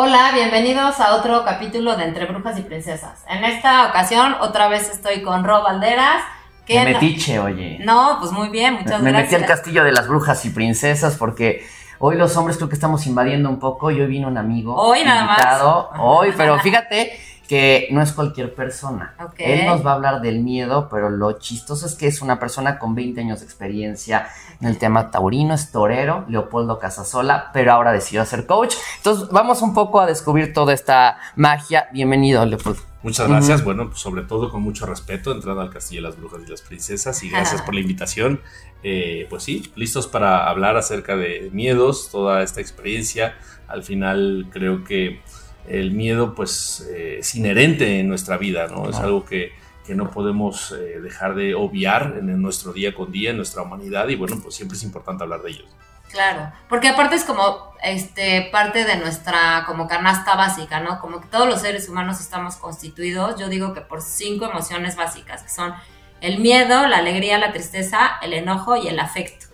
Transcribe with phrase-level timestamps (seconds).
[0.00, 3.24] Hola, bienvenidos a otro capítulo de Entre Brujas y Princesas.
[3.28, 6.22] En esta ocasión, otra vez estoy con Rob Valderas.
[6.64, 7.80] Que me metiche, oye.
[7.84, 9.32] No, pues muy bien, muchas me, gracias.
[9.32, 11.66] Me metí al castillo de las brujas y princesas porque
[11.98, 14.76] hoy los hombres creo que estamos invadiendo un poco y hoy vino un amigo.
[14.76, 17.18] Hoy nada invitado, Hoy, pero fíjate
[17.48, 19.14] que no es cualquier persona.
[19.38, 22.78] Él nos va a hablar del miedo, pero lo chistoso es que es una persona
[22.78, 24.28] con 20 años de experiencia
[24.60, 28.74] en el tema taurino, es torero, Leopoldo Casasola, pero ahora decidió ser coach.
[28.98, 31.88] Entonces vamos un poco a descubrir toda esta magia.
[31.90, 32.82] Bienvenido, Leopoldo.
[33.02, 36.42] Muchas gracias, bueno, pues sobre todo con mucho respeto, entrando al Castillo de las Brujas
[36.46, 38.40] y las Princesas y gracias por la invitación.
[38.82, 43.36] Eh, pues sí, listos para hablar acerca de miedos, toda esta experiencia.
[43.68, 45.22] Al final creo que
[45.68, 48.88] el miedo pues eh, es inherente en nuestra vida, ¿no?
[48.88, 49.52] Es algo que,
[49.88, 54.16] no podemos eh, dejar de obviar en, nuestro día con día, en nuestra humanidad y
[54.16, 55.64] bueno, pues siempre es importante hablar de ellos.
[56.10, 61.00] Claro, porque aparte es como este parte de nuestra como canasta básica, ¿no?
[61.00, 65.42] Como que todos los seres humanos estamos constituidos, yo digo que por cinco emociones básicas,
[65.42, 65.72] que son
[66.20, 69.47] el miedo, la alegría, la tristeza, el enojo y el afecto.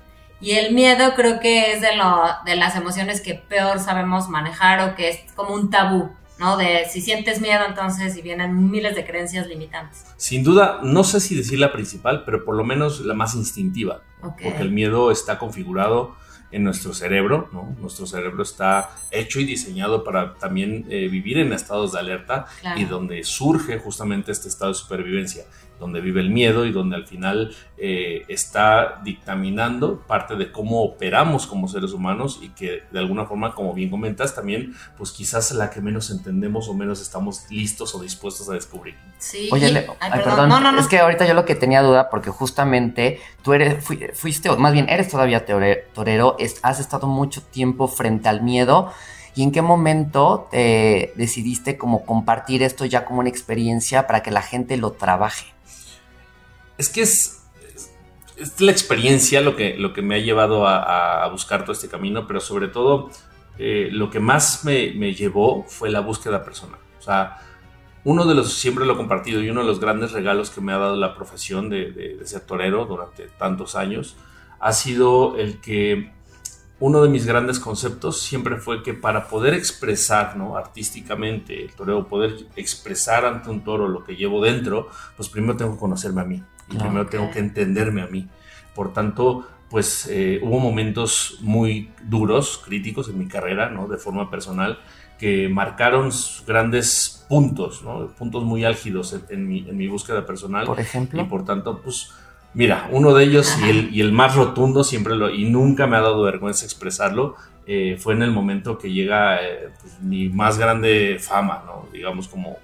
[0.44, 4.86] Y el miedo creo que es de, lo, de las emociones que peor sabemos manejar
[4.86, 6.58] o que es como un tabú, ¿no?
[6.58, 10.04] De si sientes miedo entonces y vienen miles de creencias limitantes.
[10.18, 14.02] Sin duda, no sé si decir la principal, pero por lo menos la más instintiva.
[14.20, 16.14] Porque el miedo está configurado
[16.50, 17.74] en nuestro cerebro, ¿no?
[17.80, 22.84] Nuestro cerebro está hecho y diseñado para también eh, vivir en estados de alerta y
[22.84, 25.44] donde surge justamente este estado de supervivencia
[25.78, 31.46] donde vive el miedo y donde al final eh, está dictaminando parte de cómo operamos
[31.46, 35.70] como seres humanos y que de alguna forma, como bien comentas, también pues quizás la
[35.70, 38.94] que menos entendemos o menos estamos listos o dispuestos a descubrir.
[39.18, 39.48] Sí.
[39.52, 43.52] Oye, perdón, No, no, es que ahorita yo lo que tenía duda porque justamente tú
[43.52, 48.92] eres, fuiste, más bien eres todavía torero, has estado mucho tiempo frente al miedo.
[49.36, 54.30] ¿Y en qué momento te decidiste como compartir esto ya como una experiencia para que
[54.30, 55.53] la gente lo trabaje?
[56.78, 57.42] Es que es,
[58.36, 62.26] es, la experiencia lo que, lo que me ha llevado a, buscar todo este camino,
[62.26, 63.10] pero sobre todo
[63.58, 66.80] eh, lo que más me, llevó fue la búsqueda personal.
[66.98, 67.38] O sea,
[68.04, 70.72] uno de los, siempre lo he compartido, y uno de los grandes regalos que me
[70.72, 74.16] ha dado la profesión de, de ser torero durante tantos años,
[74.60, 76.12] ha sido el que
[76.80, 80.56] uno de mis grandes conceptos siempre fue que para poder expresar ¿no?
[80.56, 85.74] artísticamente el torero, poder expresar ante un toro lo que llevo dentro, pues primero tengo
[85.74, 88.28] que conocerme a mí y primero tengo que entenderme a mí.
[88.74, 93.88] Por tanto, pues eh, hubo momentos muy duros, críticos en mi carrera, ¿no?
[93.88, 94.78] De forma personal,
[95.18, 96.10] que marcaron
[96.46, 98.08] grandes puntos, ¿no?
[98.08, 100.66] Puntos muy álgidos en, mi, en mi, búsqueda personal.
[100.66, 101.22] Por ejemplo.
[101.22, 102.12] Y por tanto, pues,
[102.52, 105.96] mira, uno de ellos y el, y el, más rotundo siempre lo, y nunca me
[105.96, 107.36] ha dado vergüenza expresarlo,
[107.66, 111.88] eh, fue en el momento que llega eh, pues, mi más grande fama, ¿no?
[111.92, 112.58] Digamos, como,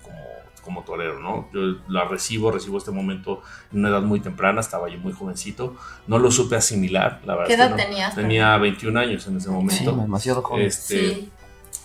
[0.70, 1.48] como torero, ¿no?
[1.52, 3.42] Yo la recibo, recibo este momento
[3.72, 5.76] en una edad muy temprana, estaba yo muy jovencito,
[6.06, 7.48] no lo supe asimilar, la verdad.
[7.48, 8.14] ¿Qué edad tenías?
[8.14, 9.92] Tenía 21 años en ese momento.
[9.92, 10.66] Sí, demasiado joven.
[10.66, 11.32] Este, sí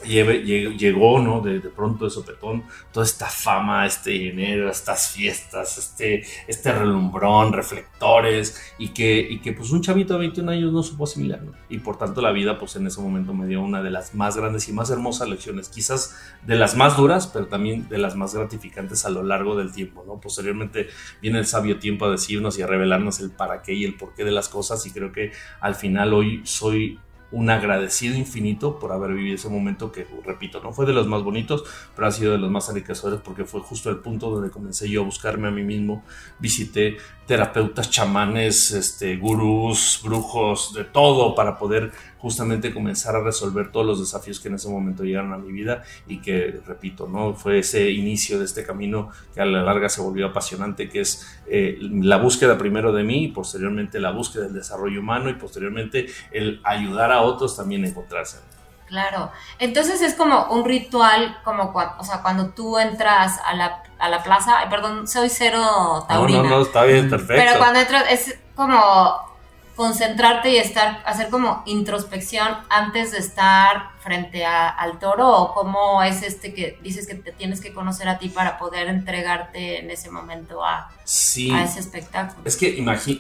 [0.05, 1.41] llegó, ¿no?
[1.41, 8.73] De, pronto de sopetón, toda esta fama, este dinero, estas fiestas, este, este relumbrón, reflectores,
[8.77, 11.53] y que, y que pues un chavito de 21 años no supo asimilar, ¿no?
[11.69, 14.37] Y por tanto la vida pues en ese momento me dio una de las más
[14.37, 16.15] grandes y más hermosas lecciones, quizás
[16.45, 20.03] de las más duras, pero también de las más gratificantes a lo largo del tiempo,
[20.05, 20.19] ¿no?
[20.19, 20.87] Posteriormente
[21.21, 24.23] viene el sabio tiempo a decirnos y a revelarnos el para qué y el porqué
[24.23, 26.99] de las cosas, y creo que al final hoy soy
[27.31, 31.23] un agradecido infinito por haber vivido ese momento que, repito, no fue de los más
[31.23, 31.63] bonitos,
[31.95, 35.01] pero ha sido de los más enriquecedores porque fue justo el punto donde comencé yo
[35.01, 36.03] a buscarme a mí mismo.
[36.39, 41.91] Visité terapeutas, chamanes, este, gurús, brujos, de todo para poder
[42.25, 45.83] justamente comenzar a resolver todos los desafíos que en ese momento llegaron a mi vida
[46.07, 47.35] y que, repito, ¿no?
[47.35, 51.39] fue ese inicio de este camino que a la larga se volvió apasionante, que es
[51.45, 56.07] eh, la búsqueda primero de mí y posteriormente la búsqueda del desarrollo humano y posteriormente
[56.31, 58.39] el ayudar a otros también a encontrarse.
[58.87, 63.83] Claro, entonces es como un ritual, como cuando, o sea, cuando tú entras a la,
[63.99, 65.61] a la plaza, perdón, soy cero
[66.07, 66.41] taurina.
[66.41, 67.35] No, no, no, está bien, perfecto.
[67.35, 69.34] Pero cuando entras es como
[69.75, 76.23] concentrarte y estar, hacer como introspección antes de estar frente al toro o cómo es
[76.23, 80.09] este que dices que te tienes que conocer a ti para poder entregarte en ese
[80.09, 82.41] momento a, a ese espectáculo.
[82.45, 82.75] Es que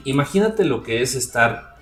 [0.05, 1.75] imagínate lo que es estar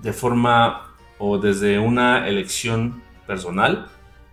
[0.00, 3.88] de forma o desde una elección personal,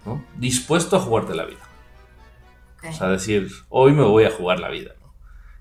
[0.06, 0.24] ¿no?
[0.38, 1.59] dispuesto a jugarte la vida.
[2.88, 4.92] O sea, decir, hoy me voy a jugar la vida.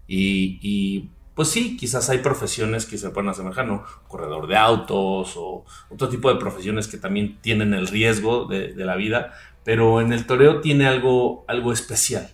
[0.06, 1.10] Y,
[1.40, 3.82] pues sí, quizás hay profesiones que se pueden asemejar, ¿no?
[4.08, 8.94] Corredor de autos o otro tipo de profesiones que también tienen el riesgo de, la
[8.94, 9.32] vida,
[9.64, 12.28] pero en el toreo tiene algo, algo especial,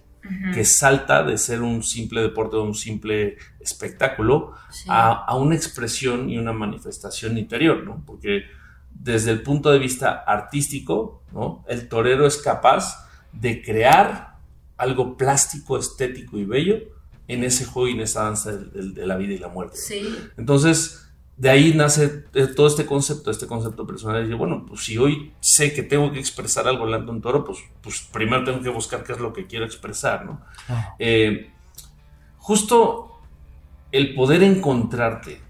[0.53, 4.55] que salta de ser un simple deporte o un simple espectáculo
[4.89, 8.03] a, una expresión y una manifestación interior, ¿no?
[8.05, 8.43] Porque
[8.91, 11.65] desde el punto de vista artístico, ¿no?
[11.69, 14.39] El torero es capaz de crear
[14.77, 16.96] algo plástico, estético y bello
[17.29, 19.77] en ese juego y en esa danza de, la vida y la muerte.
[19.77, 20.03] Sí.
[20.37, 21.07] Entonces,
[21.37, 22.09] de ahí nace
[22.55, 24.31] todo este concepto, este concepto personal.
[24.31, 27.45] Y bueno, pues si hoy sé que tengo que expresar algo delante de un toro,
[27.45, 30.41] pues, pues primero tengo que buscar qué es lo que quiero expresar, ¿no?
[30.99, 31.51] Eh,
[32.39, 33.21] justo
[33.93, 35.41] el poder encontrarte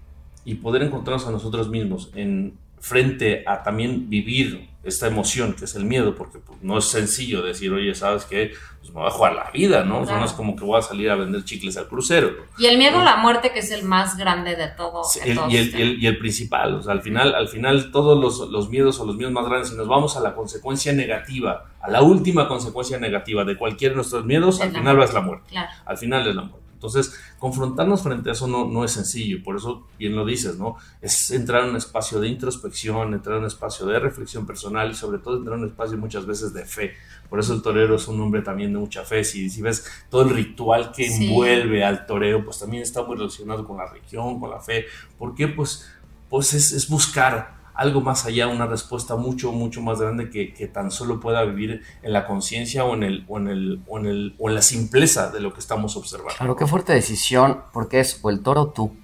[0.43, 5.75] y poder encontrarnos a nosotros mismos en frente a también vivir esta emoción que es
[5.75, 8.53] el miedo, porque pues, no es sencillo decir, oye, ¿sabes qué?
[8.79, 10.05] Pues me voy a jugar la vida, ¿no?
[10.05, 12.31] no es como que voy a salir a vender chicles al crucero.
[12.57, 15.01] Y el miedo a la muerte, que es el más grande de todo.
[15.49, 18.99] y, el, y, el, principal, o sea, al final, al final todos los, los, miedos
[18.99, 22.47] o los miedos más grandes, si nos vamos a la consecuencia negativa, a la última
[22.47, 25.53] consecuencia negativa de cualquiera de nuestros miedos, al final es la muerte.
[25.85, 26.66] Al final es la muerte.
[26.77, 30.75] Entonces, confrontarnos frente a eso no, no es sencillo, por eso bien lo dices, ¿no?
[31.01, 34.93] Es entrar en un espacio de introspección, entrar en un espacio de reflexión personal y
[34.93, 36.93] sobre todo entrar en un espacio muchas veces de fe.
[37.31, 39.23] Por eso el torero es un hombre también de mucha fe.
[39.23, 43.65] Si, si ves todo el ritual que envuelve al toreo, pues también está muy relacionado
[43.65, 44.85] con la religión, con la fe.
[45.17, 45.47] ¿Por qué?
[45.47, 45.91] Pues,
[46.29, 50.91] pues es, es buscar algo más allá, una respuesta mucho, mucho más grande que, tan
[50.91, 55.29] solo pueda vivir en la conciencia o, en el, o, en o, o la simpleza
[55.29, 56.33] de lo que estamos observando.
[56.37, 58.95] Claro, qué fuerte decisión, porque es o el toro tú.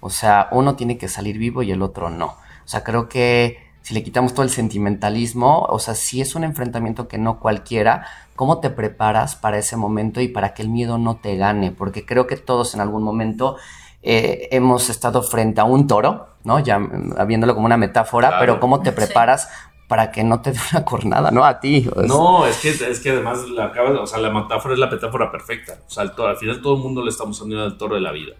[0.00, 2.26] O sea, uno tiene que salir vivo y el otro no.
[2.26, 6.44] O sea, creo que si le quitamos todo el sentimentalismo, o sea, si es un
[6.44, 8.06] enfrentamiento que no cualquiera,
[8.36, 11.72] ¿cómo te preparas para ese momento y para que el miedo no te gane?
[11.72, 13.56] Porque creo que todos en algún momento
[14.02, 16.60] eh, hemos estado frente a un toro, ¿no?
[16.60, 19.48] Ya mm, viéndolo como una metáfora, pero ¿cómo te preparas
[19.88, 21.44] para que no te dé una cornada, ¿no?
[21.44, 21.88] A ti.
[22.06, 25.78] No, es que, es que además la, o sea, la metáfora es la metáfora perfecta.
[25.86, 28.34] O sea, al final todo el mundo le estamos uniendo al toro de la vida.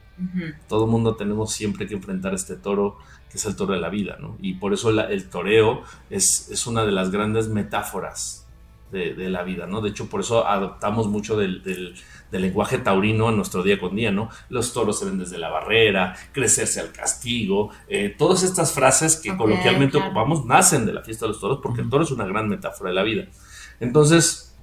[0.68, 2.98] Todo el mundo tenemos siempre que enfrentar este toro
[3.30, 4.36] que es el toro de la vida, ¿no?
[4.40, 8.43] Y por eso el toreo es, es una de las grandes metáforas
[8.94, 9.80] de, la vida, ¿no?
[9.80, 11.94] De hecho, por eso adoptamos mucho del, del,
[12.30, 14.28] lenguaje taurino en nuestro día con día, ¿no?
[14.48, 19.36] Los toros se ven desde la barrera, crecerse al castigo, eh, todas estas frases que
[19.36, 22.48] coloquialmente ocupamos nacen de la fiesta de los toros porque el toro es una gran
[22.48, 23.26] metáfora de la vida.
[23.78, 24.56] Entonces,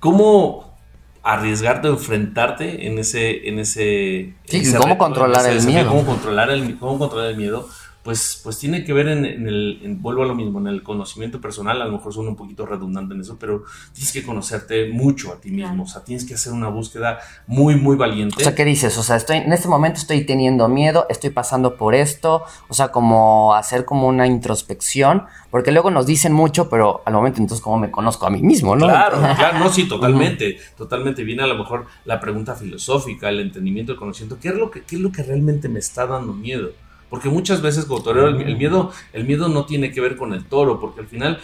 [0.00, 0.76] ¿cómo
[1.22, 3.48] arriesgarte o enfrentarte en ese...
[3.48, 4.34] En ese,
[4.76, 5.88] ¿cómo controlar el miedo?
[5.88, 7.68] Cómo controlar el, cómo controlar el miedo
[8.10, 11.80] pues, pues tiene que ver en, el, vuelvo a lo mismo, en el conocimiento personal,
[11.80, 13.62] a lo mejor suena un poquito redundante en eso, pero
[13.92, 17.76] tienes que conocerte mucho a ti mismo, o sea, tienes que hacer una búsqueda muy,
[17.76, 18.34] muy valiente.
[18.38, 18.98] O sea, ¿qué dices?
[18.98, 22.88] O sea, estoy, en este momento estoy teniendo miedo, estoy pasando por esto, o sea,
[22.88, 27.78] como hacer como una introspección, porque luego nos dicen mucho, pero al momento entonces, ¿cómo
[27.78, 28.88] me conozco a mí mismo, no?
[28.88, 31.22] Claro, claro, no, sí, totalmente, totalmente.
[31.22, 34.82] Viene a lo mejor la pregunta filosófica, el entendimiento, el conocimiento, ¿qué es lo que,
[34.82, 36.70] qué es lo que realmente me está dando miedo?
[37.10, 40.44] Porque muchas veces como torero el, miedo, el miedo no tiene que ver con el
[40.44, 41.40] toro, porque al final,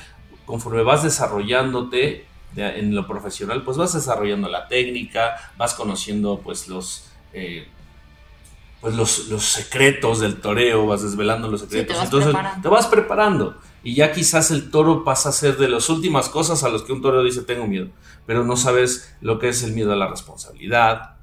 [0.47, 2.25] conforme vas desarrollándote
[2.57, 7.11] en lo profesional, pues vas desarrollando la técnica, vas conociendo pues los...
[7.33, 7.67] Eh,
[8.81, 13.57] pues los, secretos del toreo, vas desvelando los secretos, entonces te vas preparando.
[13.83, 16.93] Y ya quizás el toro pasa a ser de las últimas cosas a los que
[16.93, 17.89] un toro dice tengo miedo,
[18.27, 21.16] pero no sabes lo que es el miedo a la responsabilidad,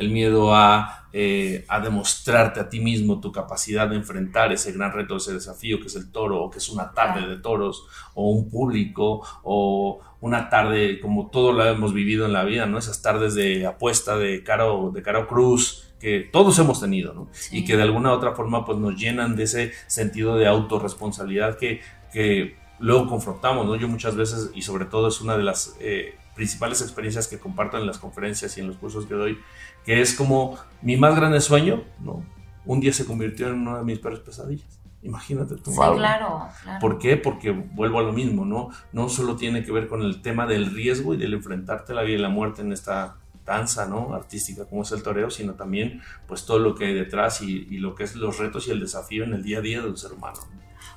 [0.00, 4.92] el miedo a, eh, a, demostrarte a ti mismo tu capacidad de enfrentar ese gran
[4.92, 8.30] reto, ese desafío que es el toro, o que es una tarde de toros, o
[8.30, 12.78] un público, o una tarde como todo lo hemos vivido en la vida, ¿no?
[12.78, 17.28] Esas tardes de apuesta de Caro, de Caro Cruz, que todos hemos tenido, ¿no?
[17.52, 21.58] Y que de alguna u otra forma pues nos llenan de ese sentido de autorresponsabilidad
[21.58, 23.76] que, que luego confrontamos, ¿no?
[23.76, 27.76] Yo muchas veces, y sobre todo es una de las eh, principales experiencias que comparto
[27.76, 29.38] en las conferencias y en los cursos que doy,
[29.84, 32.24] que es como mi más grande sueño, ¿no?
[32.64, 34.80] Un día se convirtió en una de mis peores pesadillas.
[35.02, 35.70] Imagínate tú.
[35.70, 37.16] Sí, claro, ¿Por qué?
[37.16, 38.68] Porque vuelvo a lo mismo, ¿no?
[38.92, 42.02] No solo tiene que ver con el tema del riesgo y del enfrentarte a la
[42.02, 44.14] vida y la muerte en esta danza, ¿no?
[44.14, 47.78] Artística como es el toreo, sino también pues todo lo que hay detrás y, y
[47.78, 50.12] lo que es los retos y el desafío en el día a día del ser
[50.12, 50.38] humano.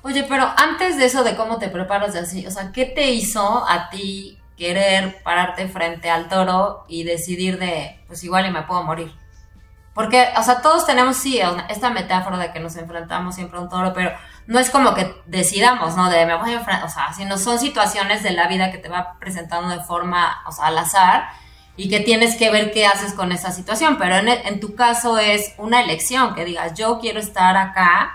[0.02, 3.10] Oye, pero antes de eso de cómo te preparas de así, o sea, ¿qué te
[3.12, 8.62] hizo a ti querer pararte frente al toro y decidir de, pues igual y me
[8.62, 9.12] puedo morir.
[9.94, 13.68] Porque, o sea, todos tenemos, sí, esta metáfora de que nos enfrentamos siempre a un
[13.68, 14.12] toro, pero
[14.46, 16.10] no es como que decidamos, ¿no?
[16.10, 18.88] De me voy a enfrentar, o sea, sino son situaciones de la vida que te
[18.88, 21.28] va presentando de forma, o sea, al azar.
[21.76, 25.18] y que tienes que ver qué haces con esa situación, pero en, en tu caso
[25.18, 28.14] es una elección, que digas, yo quiero estar acá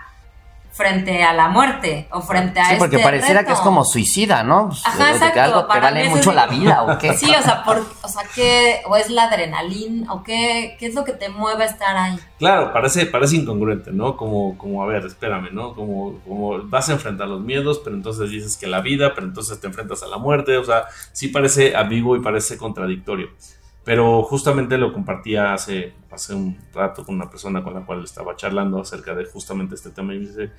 [0.79, 4.43] frente a la muerte o frente a sí, porque este pareciera que es como suicida,
[4.43, 4.69] ¿no?
[4.69, 5.33] Pues, Ajá, exacto.
[5.33, 7.17] Que algo te vale mucho la vida o qué.
[7.17, 10.95] Sí, o sea, por, o sea, ¿qué, o es la adrenalina o qué, qué es
[10.95, 12.17] lo que te mueve a estar ahí?
[12.37, 14.15] Claro, parece, parece incongruente, ¿no?
[14.15, 15.75] Como, como, a ver, espérame, ¿no?
[15.75, 19.59] Como, como vas a enfrentar los miedos, pero entonces dices que la vida, pero entonces
[19.59, 23.31] te enfrentas a la muerte, o sea, sí parece ambiguo y parece contradictorio.
[23.89, 28.35] Pero justamente lo compartía hace, hace un rato con una persona con la cual estaba
[28.35, 30.51] charlando acerca de justamente este tema y me dice,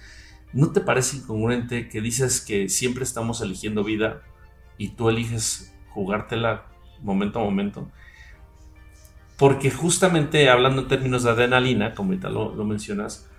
[0.52, 4.22] ¿no te parece incongruente que dices que siempre estamos eligiendo vida
[4.78, 6.64] y tú eliges jugártela
[7.02, 7.88] momento a momento?
[9.38, 13.29] Porque justamente hablando en términos de adrenalina, como ahorita lo, lo mencionas,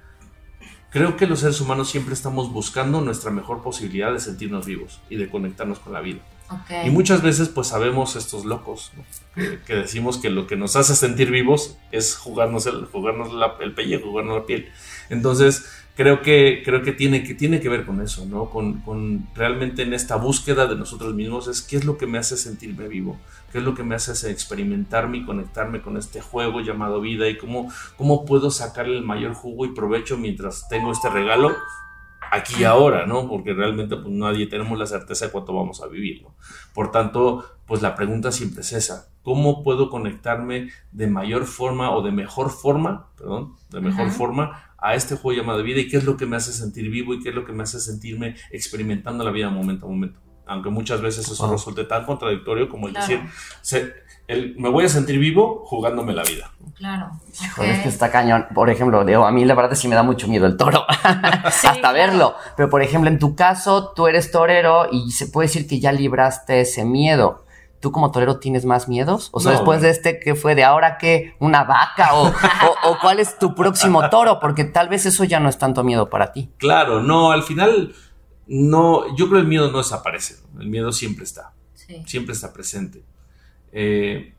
[0.91, 5.15] creo que los seres humanos siempre estamos buscando nuestra mejor posibilidad de sentirnos vivos y
[5.15, 6.19] de conectarnos con la vida.
[6.86, 8.91] Y muchas veces pues sabemos estos locos
[9.36, 13.29] que, decimos que lo que nos hace sentir vivos es jugarnos el, jugarnos
[13.62, 14.69] el pellejo, jugarnos la piel.
[15.10, 15.65] Entonces
[16.01, 18.50] creo que, creo que, tiene, que tiene que ver con eso, ¿no?
[18.50, 22.17] Con, con, realmente en esta búsqueda de nosotros mismos es qué es lo que me
[22.17, 23.20] hace sentirme vivo,
[23.51, 27.38] qué es lo que me hace experimentarme y conectarme con este juego llamado vida y
[27.38, 31.55] cómo, cómo puedo sacarle el mayor jugo y provecho mientras tengo este regalo
[32.31, 33.27] aquí y ahora, ¿no?
[33.27, 36.34] Porque realmente pues nadie tenemos la certeza de cuánto vamos a vivir, ¿no?
[36.74, 42.01] Por tanto, pues la pregunta siempre es esa, ¿cómo puedo conectarme de mayor forma o
[42.01, 46.03] de mejor forma, perdón, de mejor forma a este juego llamado vida y qué es
[46.03, 49.23] lo que me hace sentir vivo y qué es lo que me hace sentirme experimentando
[49.23, 50.19] la vida momento a momento?
[50.47, 53.21] Aunque muchas veces eso resulte tan contradictorio como el decir,
[54.57, 56.51] me voy a sentir vivo jugándome la vida.
[56.75, 57.11] Claro.
[57.63, 58.47] es que está cañón.
[58.53, 60.85] Por ejemplo, digo, a mí la verdad sí me da mucho miedo el toro.
[61.43, 62.35] Hasta verlo.
[62.57, 65.91] Pero por ejemplo, en tu caso, tú eres torero y se puede decir que ya
[65.91, 67.45] libraste ese miedo.
[67.81, 69.29] ¿Tú como torero tienes más miedos?
[69.33, 70.55] O sea, después de este, ¿qué fue?
[70.55, 71.35] ¿De ahora qué?
[71.39, 72.13] ¿Una vaca?
[72.13, 74.39] O, o, cuál es tu próximo toro?
[74.39, 76.51] Porque tal vez eso ya no es tanto miedo para ti.
[76.57, 77.93] Claro, no, al final,
[78.47, 80.35] no, yo creo que el miedo no desaparece.
[80.59, 81.53] El miedo siempre está.
[82.05, 83.03] Siempre está presente.
[83.73, 84.33] Eh,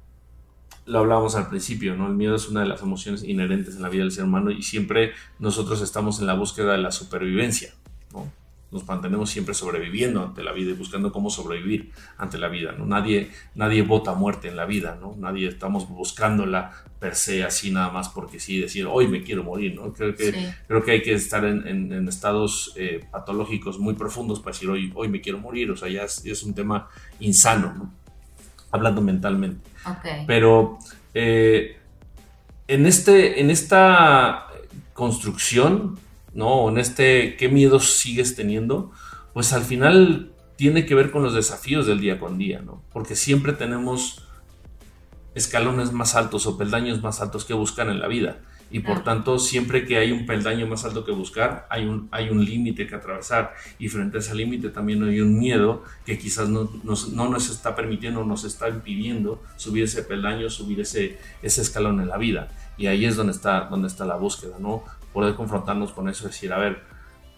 [0.86, 2.06] lo hablábamos al principio, ¿no?
[2.06, 4.62] El miedo es una de las emociones inherentes en la vida del ser humano y
[4.62, 7.72] siempre nosotros estamos en la búsqueda de la supervivencia,
[8.12, 8.30] ¿no?
[8.72, 12.86] Nos mantenemos siempre sobreviviendo ante la vida y buscando cómo sobrevivir ante la vida, ¿no?
[12.86, 15.14] Nadie, nadie vota muerte en la vida, ¿no?
[15.18, 19.74] Nadie estamos buscándola per se así nada más porque sí, decir, hoy me quiero morir,
[19.74, 19.92] ¿no?
[19.92, 24.70] Creo que, creo que hay que estar en, estados eh, patológicos muy profundos para decir,
[24.70, 26.88] hoy, hoy me quiero morir, o sea, ya es, ya es un tema
[27.20, 28.02] insano, ¿no?
[28.72, 29.70] hablando mentalmente.
[30.26, 30.78] Pero
[31.14, 31.76] eh,
[32.66, 34.46] en, este, en esta
[34.94, 35.98] construcción,
[36.34, 36.68] ¿no?
[36.68, 38.90] En este qué miedos sigues teniendo,
[39.34, 42.82] pues al final tiene que ver con los desafíos del día con día, ¿no?
[42.92, 44.26] Porque siempre tenemos
[45.34, 48.40] escalones más altos o peldaños más altos que buscar en la vida
[48.72, 52.30] y por tanto siempre que hay un peldaño más alto que buscar, hay un, hay
[52.30, 56.48] un límite que atravesar y frente a ese límite también hay un miedo que quizás
[56.48, 61.60] no nos, no nos está permitiendo, nos está impidiendo subir ese peldaño, subir ese, ese
[61.60, 62.50] escalón en la vida.
[62.78, 64.84] Y ahí es donde está, donde está la búsqueda, ¿no?
[65.12, 66.82] Poder confrontarnos con eso, decir, a ver,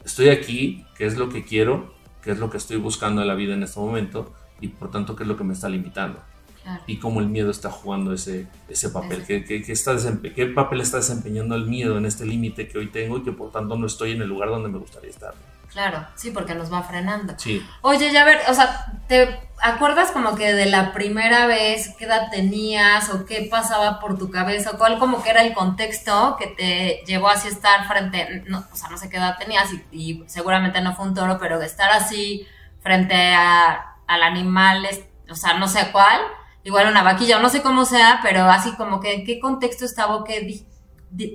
[0.05, 1.95] estoy aquí, ¿qué es lo que quiero?
[2.23, 4.33] ¿Qué es lo que estoy buscando en la vida en este momento?
[4.61, 6.21] Y por tanto, ¿qué es lo que me está limitando?
[6.87, 9.97] y cómo el miedo está jugando ese, ese papel, ¿Qué, qué, está
[10.35, 13.51] qué papel está desempeñando el miedo en este límite que hoy tengo y que por
[13.51, 15.35] tanto no estoy en el lugar donde me gustaría estar.
[15.75, 17.35] Claro, sí, porque nos va frenando.
[17.37, 17.67] Sí.
[17.81, 22.31] Oye, ya ver, o sea, ¿te acuerdas como que de la primera vez qué edad
[22.31, 26.47] tenías o qué pasaba por tu cabeza o cuál como que era el contexto que
[26.47, 30.23] te llevó así a estar frente, no, o sea, no sé qué edad tenías y,
[30.29, 32.47] seguramente no fue un toro, pero de estar así
[32.81, 34.87] frente a, al animal,
[35.29, 36.21] o sea, no sé cuál,
[36.63, 39.87] igual una vaquilla, o no sé cómo sea, pero así como que en qué contexto
[39.87, 40.69] estaba o qué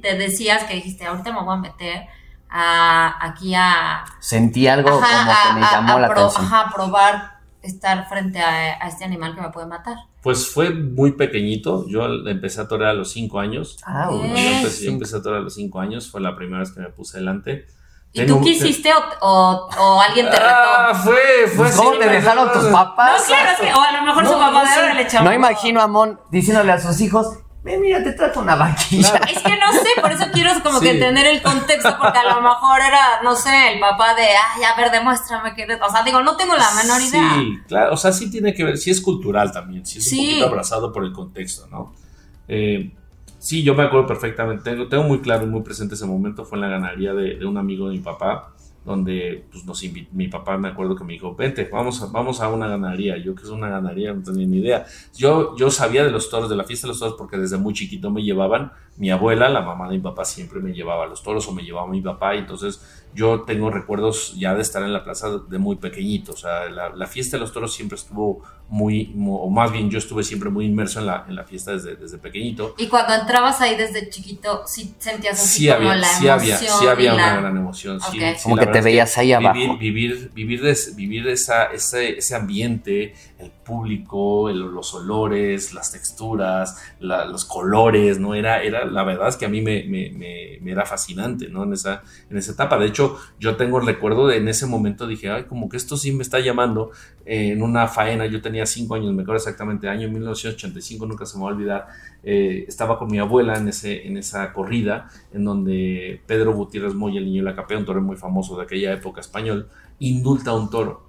[0.01, 2.08] te decías que dijiste, ahorita me voy a meter
[2.50, 4.03] a, aquí a...
[4.20, 6.46] Sentí algo como que me llamó la atención.
[6.46, 9.96] Ajá, probar estar frente a, este animal que me puede matar.
[10.22, 13.77] Pues fue muy pequeñito, yo empecé a torear a los cinco años.
[13.86, 16.72] Ah, yo empecé, yo empecé a torear a los cinco años, fue la primera vez
[16.72, 17.68] que me puse delante.
[18.12, 18.91] ¿Y tú quisiste
[19.22, 20.46] o, o, alguien te retó?
[20.48, 23.22] Ah, fue, fue ¿Cómo te dejaron tus papás?
[23.22, 25.22] No, claro, es que, o a lo mejor su papá no le echó.
[25.22, 27.38] No imagino a Mon diciéndole a sus hijos,
[27.71, 29.21] ven, mira, te trajo una vaquilla.
[29.29, 32.41] Es que no sé, por eso quiero como que entender el contexto, porque a lo
[32.41, 35.63] mejor era, no sé, el papá de, ay, a ver, demuéstrame que...
[35.63, 37.35] O sea, digo, no tengo la menor idea.
[37.35, 40.17] Sí, claro, o sea, sí tiene que ver, sí es cultural también, sí es un
[40.17, 41.93] poquito abrazado por el contexto, ¿no?
[42.47, 42.91] Eh,
[43.39, 44.69] Sí, yo me acuerdo perfectamente.
[44.69, 46.45] Tengo, tengo muy claro y muy presente ese momento.
[46.45, 48.53] Fue en la ganadería de, un amigo de mi papá.
[48.86, 52.50] Donde pues, nos mi papá me acuerdo que me dijo, vente, vamos a, vamos a
[52.50, 53.17] una ganadería.
[53.17, 54.86] Yo que es una ganadería, no tenía ni idea.
[55.15, 57.74] Yo, yo sabía de los toros, de la fiesta de los toros, porque desde muy
[57.74, 58.71] chiquito me llevaban.
[58.98, 61.63] Mi abuela, la mamá de mi papá, siempre me llevaba a los toros o me
[61.63, 62.36] llevaba mi papá.
[62.36, 66.33] Y entonces yo tengo recuerdos ya de estar en la plaza de muy pequeñito.
[66.33, 70.23] O sea, la, fiesta de los toros siempre estuvo muy, o más bien yo estuve
[70.23, 72.73] siempre muy inmerso en la, en la fiesta desde, desde pequeño.
[72.77, 76.57] Y cuando entrabas ahí desde chiquito, sí sentías así sí como había, la sí Había,
[76.57, 77.99] sí había una gran emoción.
[77.99, 79.55] Sí, como que te veías ahí abajo.
[79.77, 88.19] Vivir, vivir, vivir, esa, ese, ese ambiente, el público, los olores, las texturas, los colores,
[88.19, 88.36] ¿no?
[88.36, 91.63] Era, era, la verdad es que a mí me, me, me, era fascinante, ¿no?
[91.63, 92.77] En esa, en esa etapa.
[92.77, 95.96] De hecho, yo tengo el recuerdo de en ese momento dije, ay, como que esto
[95.96, 96.91] sí me está llamando.
[97.25, 101.38] Eh, en una faena, yo tenía cinco años, me acuerdo exactamente, año 1985, nunca se
[101.38, 101.88] me va a olvidar.
[102.24, 107.19] Eh, estaba con mi abuela en, ese, en esa corrida, en donde Pedro Gutiérrez Moya,
[107.19, 109.69] el niño de la capea, un toro muy famoso de aquella época español,
[110.00, 111.08] indulta a un toro.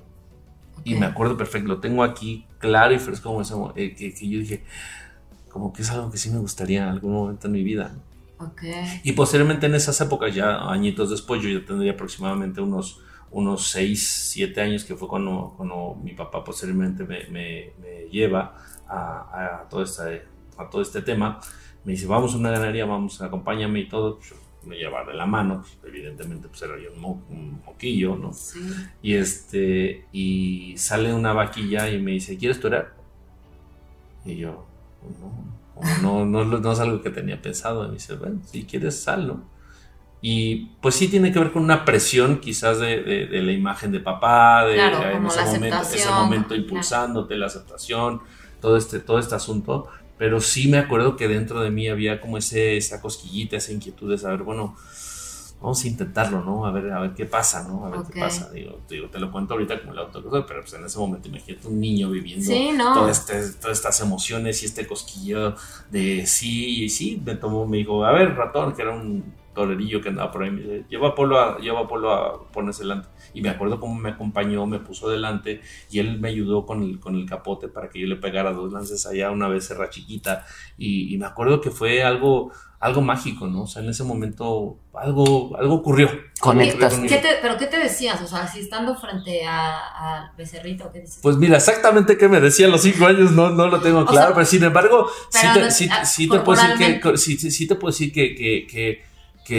[0.84, 4.28] Y me acuerdo perfecto, lo tengo aquí claro y fresco como ese, eh, que, que,
[4.28, 4.64] yo dije,
[5.48, 7.94] como que es algo que sí me gustaría en algún momento en mi vida.
[9.04, 14.30] Y posteriormente en esas épocas, ya añitos después, yo ya tendría aproximadamente unos, unos 6,
[14.32, 18.56] 7 años, que fue cuando, cuando mi papá posteriormente me, me, me lleva
[18.88, 20.22] a, a, todo este,
[20.56, 21.38] a todo este tema.
[21.84, 24.20] Me dice, vamos a una ganadería, vamos, acompáñame y todo.
[24.20, 28.32] Yo me lleva de la mano, pues, evidentemente pues era yo un, moquillo, ¿no?
[28.32, 28.60] Sí.
[29.02, 32.94] Y este, y sale una vaquilla y me dice, ¿quieres torear?
[34.24, 34.66] Y yo,
[36.02, 37.84] no, no, no, no, es algo que tenía pensado.
[37.84, 39.40] Y me dice, bueno, si quieres, sallo.
[40.22, 44.00] Y pues sí tiene que ver con una presión quizás de, de, la imagen de
[44.00, 48.20] papá, de, en ese momento, ese momento impulsándote, la aceptación,
[48.60, 49.88] todo este, todo este asunto
[50.20, 54.10] pero sí me acuerdo que dentro de mí había como ese, esa cosquillita, esa inquietud
[54.10, 54.76] de saber, bueno,
[55.62, 56.66] vamos a intentarlo, ¿no?
[56.66, 57.86] A ver, a ver qué pasa, ¿no?
[57.86, 58.50] A ver qué pasa.
[58.50, 61.80] Digo, te lo cuento ahorita como la autocosa, pero pues en ese momento imagínate un
[61.80, 65.54] niño viviendo este, todas estas emociones y este cosquillo
[65.90, 67.22] de sí y sí.
[67.24, 70.50] Me tomó, me dijo, a ver, ratón, que era un torerillo que andaba por ahí,
[70.50, 73.80] me dice, lleva a Polo a, lleva a, Polo a ponerse delante y me acuerdo
[73.80, 77.68] cómo me acompañó, me puso delante y él me ayudó con el, con el capote
[77.68, 80.44] para que yo le pegara dos lances allá una vez cerra chiquita
[80.78, 83.64] y, me acuerdo que fue algo algo mágico, ¿no?
[83.64, 86.08] O sea, en ese momento algo, algo ocurrió.
[86.40, 86.98] Conectas.
[87.42, 88.22] ¿Pero qué te decías?
[88.22, 91.20] O sea, si estando frente al becerrito, ¿qué dices?
[91.22, 94.32] Pues mira, exactamente qué me decía a los cinco años, no, no lo tengo claro,
[94.32, 95.50] pero sin embargo, sí, te,
[96.40, 97.02] puedo decir
[97.38, 99.09] que, sí, te puedo decir que, que que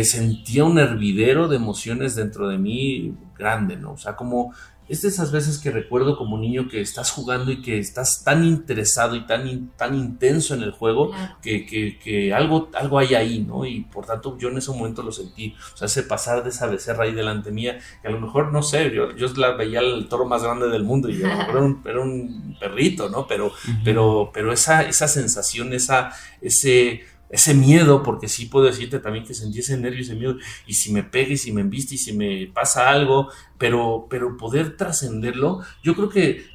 [0.04, 3.93] sentía un hervidero de emociones dentro de mí grande, ¿no?
[3.93, 4.54] O sea, como
[4.91, 8.43] es de esas veces que recuerdo como niño que estás jugando y que estás tan
[8.43, 13.65] interesado y tan, tan intenso en el juego que, que, algo, algo hay ahí, ¿no?
[13.65, 16.67] Y por tanto yo en ese momento lo sentí, o sea, ese pasar de esa
[16.67, 20.10] becerra ahí delante mía, que a lo mejor, no sé, yo, yo la veía el
[20.10, 23.27] toro más grande del mundo y era un, era un perrito, ¿no?
[23.27, 23.54] Pero,
[23.86, 29.34] pero, pero esa, esa sensación, esa, ese ese miedo, porque sí puedo decirte también que
[29.34, 30.36] sentí ese nervio, ese miedo,
[30.67, 34.38] y si me pega y si me embiste y si me pasa algo, pero, pero
[34.38, 36.52] poder trascenderlo, yo creo que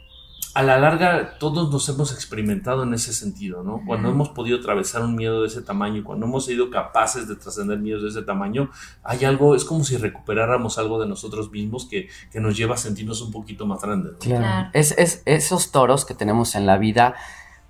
[0.57, 3.83] a la larga todos nos hemos experimentado en ese sentido, ¿no?
[3.87, 7.79] Cuando hemos podido atravesar un miedo de ese tamaño, cuando hemos sido capaces de trascender
[7.79, 8.71] miedos de ese tamaño,
[9.03, 12.79] hay algo, es como si recuperáramos algo de nosotros mismos que, que nos lleva a
[12.79, 14.15] sentirnos un poquito más grandes.
[14.19, 14.71] Claro.
[14.73, 17.17] Es, es, esos toros que tenemos en la vida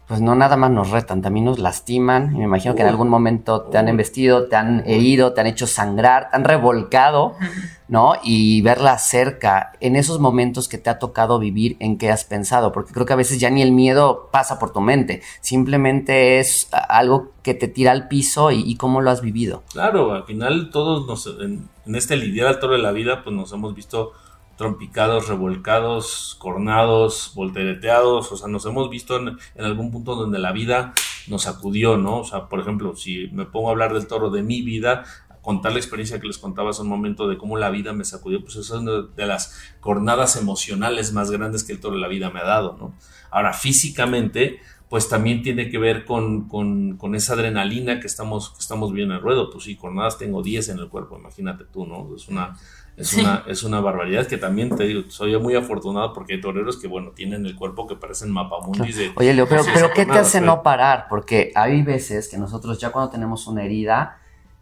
[0.07, 2.33] pues no nada más nos retan, también nos lastiman.
[2.35, 5.49] Y me imagino que en algún momento te han embestido, te han herido, te han
[5.49, 7.35] hecho sangrar, te han revolcado,
[7.89, 8.15] ¿no?
[8.23, 12.71] Y verla cerca, en esos momentos que te ha tocado vivir, ¿en qué has pensado?
[12.71, 16.69] Porque creo que a veces ya ni el miedo pasa por tu mente, simplemente es
[16.89, 19.63] algo que te tira al piso y, cómo lo has vivido.
[19.73, 23.35] Claro, al final todos nos, en, en este lidiar al toro de la vida, pues
[23.35, 24.13] nos hemos visto
[24.57, 30.95] trompicados, revolcados, cornados, voltereteados, o sea, nos hemos visto en, algún punto donde la vida
[31.29, 32.21] nos sacudió, ¿no?
[32.21, 35.05] O sea, por ejemplo, si me pongo a hablar del toro de mi vida,
[35.43, 38.41] contar la experiencia que les contaba hace un momento de cómo la vida me sacudió,
[38.43, 42.31] pues es una de las cornadas emocionales más grandes que el toro de la vida
[42.31, 42.95] me ha dado, ¿no?
[43.31, 48.61] Ahora, físicamente, pues también tiene que ver con, con, con esa adrenalina que estamos, que
[48.61, 49.51] estamos viendo en el ruedo.
[49.51, 52.15] Pues sí, cornadas tengo 10 en el cuerpo, imagínate tú, ¿no?
[52.15, 52.57] Es una,
[52.97, 56.79] es, una, es una barbaridad que también te digo, soy muy afortunado porque hay toreros
[56.79, 59.13] que, bueno, tienen el cuerpo que parecen mapamundis de...
[59.17, 61.07] Oye, Leo, pero, pero ¿qué te hace no parar?
[61.11, 64.19] Porque hay veces que nosotros ya cuando tenemos una herida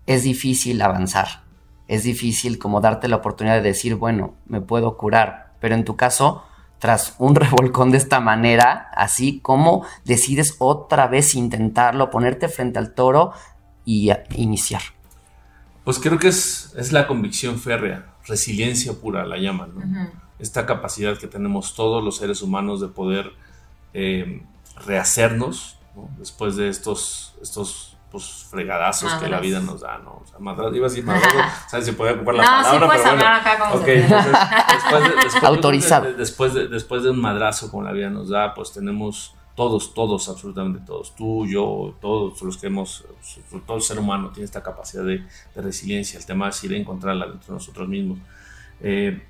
[0.06, 1.44] es difícil avanzar.
[1.86, 5.52] Es difícil como darte la oportunidad de decir, bueno, me puedo curar.
[5.60, 6.42] Pero en tu caso,
[6.80, 12.94] tras un revolcón de esta manera, así como decides otra vez intentarlo, ponerte frente al
[12.94, 13.32] toro
[13.84, 14.82] y iniciar.
[15.84, 20.10] Pues creo que es, es la convicción férrea resiliencia pura, la llaman, ¿no?
[20.38, 23.32] Esta capacidad que tenemos todos los seres humanos de poder
[23.92, 24.42] eh,
[24.87, 25.78] rehacernos
[26.18, 30.22] después de estos, estos pues, fregadazos que la vida nos da, ¿no?
[30.22, 31.37] O sea, madrazo, iba a decir madrazo,
[31.68, 32.80] ¿sabes si podía ocupar la no, palabra?
[32.80, 34.32] Sí puedes hablar acá como okay, entonces,
[34.72, 36.12] después de, después, Autorizado.
[36.12, 40.28] después, de, después de un madrazo como la vida nos da, pues tenemos todos, todos,
[40.28, 43.04] absolutamente todos, tú, yo, todos los que hemos,
[43.66, 46.76] todo el ser humano tiene esta capacidad de, de resiliencia, el tema es ir a
[46.76, 48.18] encontrarla dentro de nosotros mismos.
[48.80, 49.22] Eh,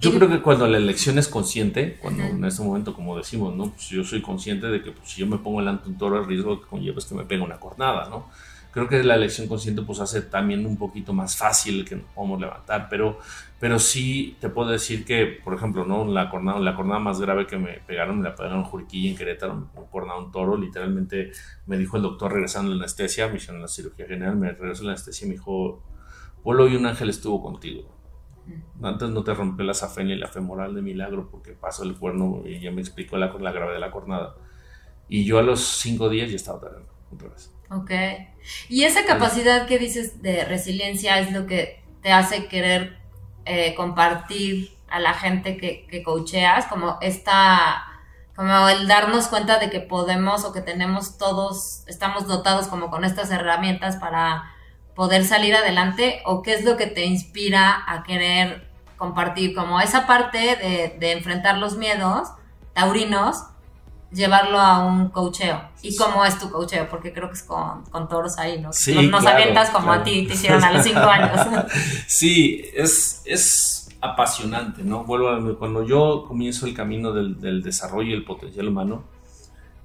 [0.00, 3.70] yo creo que cuando la elección es consciente, cuando en este momento, como decimos, ¿no?
[3.70, 6.26] Pues yo soy consciente de que pues, si yo me pongo delante un toro, el
[6.26, 8.26] riesgo que conlleva es que me pegue una cornada, ¿no?
[8.70, 12.40] Creo que la elección consciente pues hace también un poquito más fácil que nos podamos
[12.40, 13.18] levantar, pero,
[13.58, 16.04] pero sí te puedo decir que, por ejemplo, ¿no?
[16.04, 19.16] La cornada, la cornada más grave que me pegaron, me la pegaron en Juriquilla, en
[19.16, 21.32] Querétaro, un cornado un toro, literalmente
[21.66, 24.82] me dijo el doctor regresando a la anestesia, me hicieron la cirugía general, me regresó
[24.82, 25.82] a la anestesia y me dijo,
[26.42, 27.98] Polo y un ángel estuvo contigo
[28.82, 32.42] antes no te rompió la safenia y la femoral de milagro porque pasó el cuerno
[32.44, 34.36] y ya me explicó la, la gravedad de la cornada.
[35.08, 37.54] Y yo a los cinco días ya estaba otra vez.
[37.70, 37.90] Ok.
[38.68, 42.98] Y esa capacidad que dices de resiliencia es lo que te hace querer
[43.44, 47.84] eh, compartir a la gente que, que coacheas, como esta,
[48.34, 53.04] como el darnos cuenta de que podemos o que tenemos todos, estamos dotados como con
[53.04, 54.54] estas herramientas para
[54.94, 60.06] poder salir adelante o qué es lo que te inspira a querer compartir como esa
[60.06, 60.56] parte
[60.98, 62.28] de, enfrentar los miedos
[62.74, 63.44] taurinos,
[64.12, 65.60] llevarlo a un cocheo.
[65.82, 66.88] ¿Y cómo es tu cocheo?
[66.88, 68.72] Porque creo que es con, toros ahí, ¿no?
[68.72, 71.40] Sí, nos, avientas como a ti te hicieron a los cinco años.
[72.06, 75.04] sí, es, es apasionante, ¿no?
[75.04, 79.04] Vuelvo a, cuando yo comienzo el camino del, del desarrollo y el potencial humano,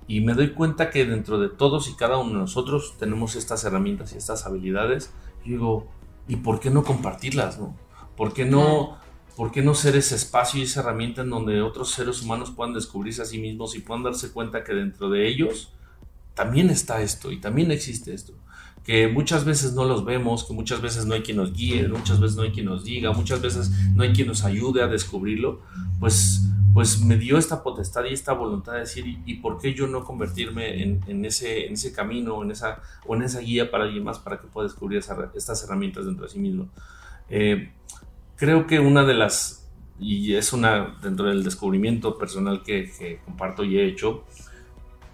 [0.08, 3.64] y me doy cuenta que dentro de todos y cada uno de nosotros tenemos estas
[3.64, 5.14] herramientas y estas habilidades.
[5.46, 5.88] Y digo,
[6.28, 7.60] ¿y por qué no compartirlas?
[7.60, 7.76] No?
[8.18, 8.98] ¿Por, qué no,
[9.36, 12.74] ¿Por qué no ser ese espacio y esa herramienta en donde otros seres humanos puedan
[12.74, 15.72] descubrirse a sí mismos y puedan darse cuenta que dentro de ellos
[16.36, 18.34] también está esto y también existe esto?
[18.84, 22.20] que muchas veces no los vemos, que muchas veces no hay quien nos guíe, muchas
[22.20, 25.62] veces no hay quien nos diga, muchas veces no hay quien nos ayude a descubrirlo,
[26.00, 26.42] pues
[26.74, 30.04] pues me dio esta potestad y esta voluntad de decir, ¿y, por qué yo no
[30.04, 34.48] convertirme en, ese, camino en esa, o en esa guía para alguien más para que
[34.48, 36.68] pueda descubrir estas herramientas dentro de sí mismo?
[37.30, 37.72] Eh,
[38.36, 39.70] creo que una de las,
[40.00, 44.24] y es una dentro del descubrimiento personal que, comparto y he hecho,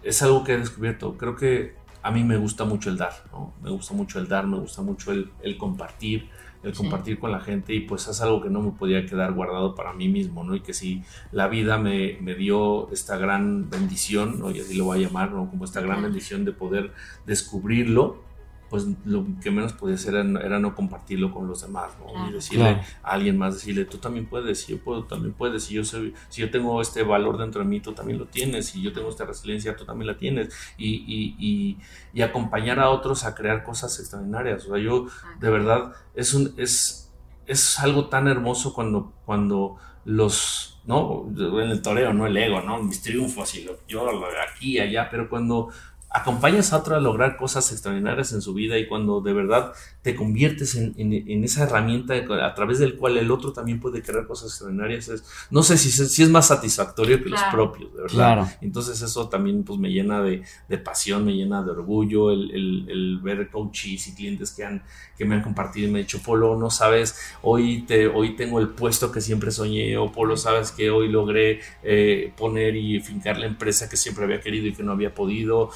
[0.04, 1.18] es algo que he descubierto.
[1.18, 3.54] Creo que a mí me gusta mucho el dar, ¿no?
[3.62, 6.30] Me gusta mucho el dar, me gusta mucho el, el compartir,
[6.64, 9.76] el compartir con la gente y pues es algo que no me podía quedar guardado
[9.76, 10.56] para mí mismo, ¿no?
[10.56, 14.52] Y que si la vida me, me dio esta gran bendición, ¿no?
[14.52, 15.50] Y así lo voy a llamar, ¿no?
[15.50, 16.92] Como esta gran bendición de poder
[17.26, 18.29] descubrirlo,
[18.70, 22.30] pues lo que menos podía hacer era, no compartirlo con los demás, ¿no?
[22.30, 25.84] y decirle a alguien más, decirle, tú también puedes, yo puedo, también puedes, si yo,
[25.84, 28.94] soy, si yo tengo este valor dentro de mí, tú también lo tienes, si yo
[28.94, 31.78] tengo esta resiliencia, tú también la tienes, y, y, y,
[32.14, 35.08] y acompañar a otros a crear cosas extraordinarias, o sea, yo
[35.40, 37.12] de verdad, es, un, es,
[37.48, 41.28] es algo tan hermoso cuando, cuando los, ¿no?
[41.38, 42.82] En el toreo, no el ego, ¿no?
[42.82, 44.08] Mis triunfos y lo, yo
[44.48, 45.70] aquí y allá, pero cuando
[46.10, 50.16] acompañas a otro a lograr cosas extraordinarias en su vida y cuando de verdad te
[50.16, 54.50] conviertes en, en, esa herramienta a través del cual el otro también puede crear cosas
[54.50, 58.58] extraordinarias, es, no sé si, si, es más satisfactorio que los propios, de verdad.
[58.62, 62.90] Entonces eso también pues me llena de, de pasión, me llena de orgullo el, el,
[62.90, 64.82] el, ver coaches y clientes que, han,
[65.18, 68.60] que me han compartido y me han dicho, Polo, no sabes, hoy, te, hoy tengo
[68.60, 73.38] el puesto que siempre soñé, o Polo, sabes que hoy logré eh, poner y fincar
[73.38, 75.70] la empresa que siempre había querido y que no había podido,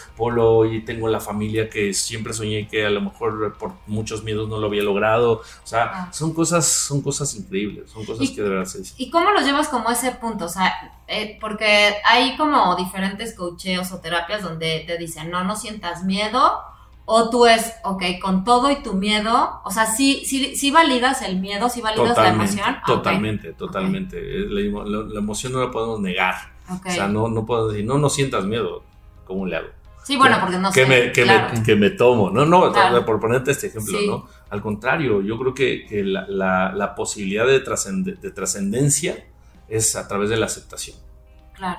[0.66, 4.58] y tengo la familia que siempre soñé que a lo mejor por muchos miedos no
[4.58, 5.34] lo había logrado.
[5.34, 6.14] O sea, ah.
[6.14, 9.70] son cosas, son cosas increíbles, son cosas que de verdad se ¿Y cómo los llevas
[9.70, 10.46] como a ese punto?
[10.46, 10.74] O sea,
[11.08, 16.60] eh, porque hay como diferentes coacheos o terapias donde te dicen, no, no sientas miedo.
[17.06, 21.22] O tú es, ok, con todo y tu miedo, o sea, sí, sí, sí validas
[21.22, 22.78] el miedo, sí validas la emoción.
[22.78, 24.22] Ah, totalmente, totalmente.
[24.22, 26.36] La, emoción no la podemos negar.
[26.70, 28.84] O sea, no, no puedo decir, no, no sientas miedo.
[29.26, 29.68] ¿Cómo le hago?
[30.04, 30.86] Sí, bueno, porque no que sé.
[30.86, 32.72] Me, que, me, que me tomo, no, no,
[33.06, 34.28] por ponerte este ejemplo, ¿no?
[34.50, 39.26] Al contrario, yo creo que, que la, la, la, posibilidad de, de trascendencia
[39.68, 40.98] es a través de la aceptación.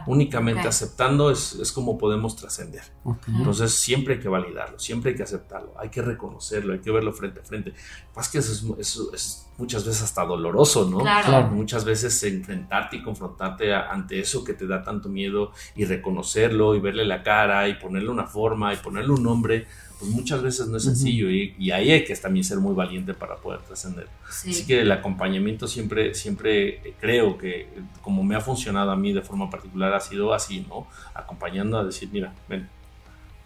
[0.07, 2.83] Únicamente aceptando es, es, como podemos trascender.
[3.27, 7.13] Entonces siempre hay que validarlo, siempre hay que aceptarlo, hay que reconocerlo, hay que verlo
[7.13, 7.75] frente a frente.
[8.15, 11.03] Más que eso es, es, muchas veces hasta doloroso, ¿no?
[11.51, 16.81] Muchas veces enfrentarte y confrontarte ante eso que te da tanto miedo y reconocerlo y
[16.81, 19.67] verle la cara y ponerle una forma y ponerle un nombre,
[19.99, 23.37] pues muchas veces no es sencillo y, ahí hay que también ser muy valiente para
[23.37, 24.09] poder trascender.
[24.29, 27.69] Así que el acompañamiento siempre, siempre creo que
[28.03, 30.87] como me ha funcionado a mí de forma particular ha sido así, ¿no?
[31.15, 32.69] Acompañando a decir, mira, ven,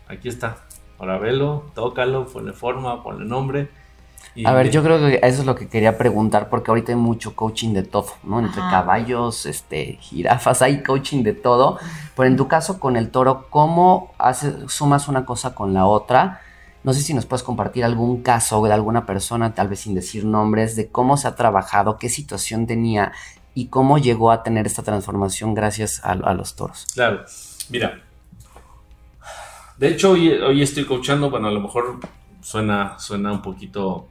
[0.07, 0.59] aquí está,
[0.99, 3.69] ahora velo, tócalo, ponle forma, ponle nombre
[4.45, 7.35] a ver, yo creo que eso es lo que quería preguntar, porque ahorita hay mucho
[7.35, 8.39] coaching de todo, ¿no?
[8.41, 11.79] Entre caballos, este, jirafas, hay coaching de todo.
[12.17, 16.41] Pero en tu caso con el toro, ¿cómo haces, sumas una cosa con la otra?
[16.85, 20.25] No sé si nos puedes compartir algún caso de alguna persona, tal vez sin decir
[20.25, 23.13] nombres, de cómo se ha trabajado, qué situación tenía
[23.55, 26.87] y cómo llegó a tener esta transformación gracias a, los toros.
[26.95, 27.25] Claro,
[27.71, 28.01] mira.
[29.77, 31.99] De hecho, hoy, hoy estoy coachando, bueno, a lo mejor
[32.41, 34.09] suena, suena un poquito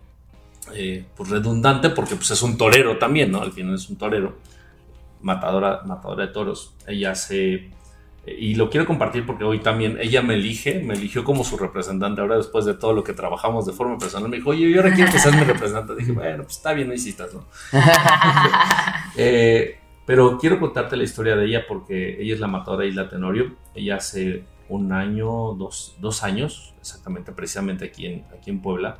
[0.74, 3.42] eh, pues redundante porque pues es un torero también, ¿no?
[3.42, 4.38] Al final es un torero,
[5.22, 6.76] matadora, matadora de toros.
[6.88, 7.54] Ella se...
[8.26, 11.58] Eh, y lo quiero compartir porque hoy también ella me elige, me eligió como su
[11.58, 12.22] representante.
[12.22, 14.94] Ahora, después de todo lo que trabajamos de forma personal, me dijo, oye, yo ahora
[14.94, 15.96] quiero que seas mi representante.
[15.96, 17.46] Dije, bueno, pues está bien, no hiciste, ¿no?
[19.20, 23.56] Eh, pero quiero contarte la historia de ella porque ella es la matadora Isla Tenorio.
[23.74, 29.00] Ella hace un año, dos, dos años, exactamente, precisamente aquí en, aquí en Puebla,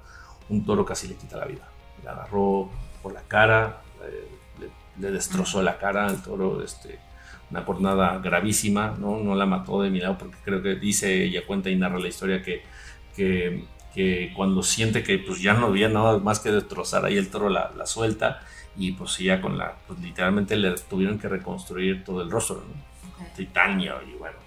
[0.50, 1.68] un toro casi le quita la vida.
[2.04, 2.70] Le agarró
[3.02, 3.82] por la cara,
[4.98, 7.00] le, destrozó la cara al toro, este,
[7.52, 9.20] una cornada gravísima, ¿no?
[9.20, 12.08] no la mató de mi lado porque creo que dice, ella cuenta y narra la
[12.08, 12.64] historia que,
[13.16, 17.50] que, cuando siente que pues ya no había nada más que destrozar, ahí el toro
[17.50, 18.42] la, suelta
[18.76, 23.26] y pues ya con la, pues literalmente le tuvieron que reconstruir todo el rostro, ¿no?
[23.36, 24.38] titanio y bueno.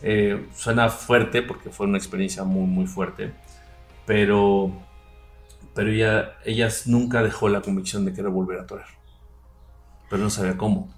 [0.00, 3.32] Eh, suena fuerte porque fue una experiencia muy muy fuerte
[4.08, 4.72] pero,
[5.74, 8.88] pero ella, ella nunca dejó la convicción de querer volver a torear,
[10.08, 10.88] pero no sabía cómo.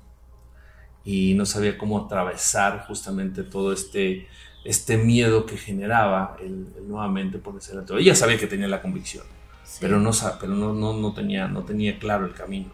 [1.05, 4.29] Y no sabía cómo atravesar justamente todo este,
[4.65, 9.25] este miedo que generaba el, nuevamente ponerse la Ella sabía que tenía la convicción,
[9.81, 12.71] pero, no, pero no, no, no, tenía, no tenía claro el camino.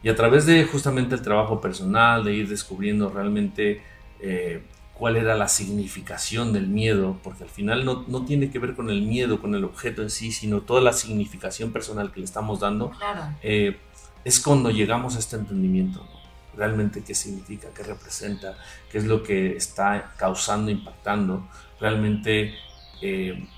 [0.00, 3.82] Y a través de justamente el trabajo personal, de ir descubriendo realmente
[4.20, 4.62] eh,
[5.00, 9.00] cuál era la significación del miedo, porque al final no, tiene que ver con el
[9.00, 12.92] miedo, con el objeto en sí, sino toda la significación personal que le estamos dando,
[13.42, 13.78] eh,
[14.26, 16.06] es cuando llegamos a este entendimiento,
[16.54, 18.58] realmente qué significa, qué representa,
[18.92, 21.48] qué es lo que está causando, impactando,
[21.80, 22.54] realmente
[23.00, 23.48] eh,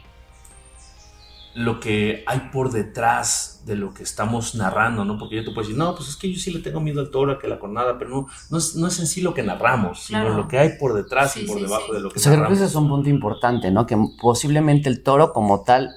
[1.55, 5.19] lo que hay por detrás de lo que estamos narrando, ¿no?
[5.19, 7.11] Porque yo te puedo decir, no, pues es que yo sí le tengo miedo al
[7.11, 10.05] toro, que la cornada, pero no, no, es, no es en sí lo que narramos,
[10.05, 12.49] sino lo que hay por detrás y por debajo de lo que o sea, Creo
[12.49, 13.87] que ese es un punto importante, ¿no?
[13.87, 15.95] Que posiblemente el toro como tal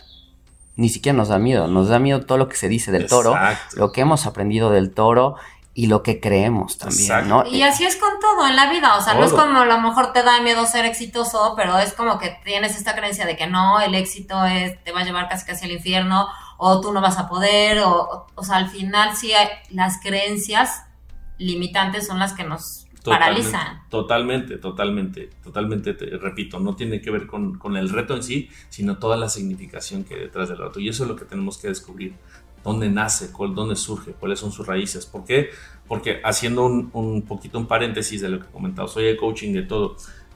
[0.77, 3.33] ni siquiera nos da miedo, nos da miedo todo lo que se dice del toro,
[3.75, 5.35] lo que hemos aprendido del toro
[5.77, 7.45] y lo que creemos también, ¿no?
[7.45, 9.81] Y así es con todo en la vida, o sea, no es como a lo
[9.81, 13.45] mejor te da miedo ser exitoso, pero es como que tienes esta creencia de que
[13.45, 17.01] no, el éxito es, te va a llevar casi casi al infierno, o tú no
[17.01, 20.83] vas a poder, o, o, sea, al final sí hay, las creencias
[21.37, 23.81] limitantes son las que nos paralizan.
[23.89, 28.49] Totalmente, totalmente, totalmente, te repito, no tiene que ver con, con el reto en sí,
[28.69, 31.57] sino toda la significación que hay detrás del reto, y eso es lo que tenemos
[31.57, 32.15] que descubrir
[32.65, 35.05] dónde nace, dónde surge, cuáles son sus raíces.
[35.05, 35.51] ¿Por qué?
[35.87, 39.53] Porque haciendo un, un poquito un paréntesis de lo que he comentado, soy el coaching
[39.53, 39.95] de todo.